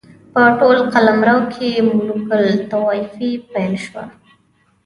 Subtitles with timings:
[0.33, 4.03] په ټول قلمرو کې ملوک الطوایفي پیل شوه.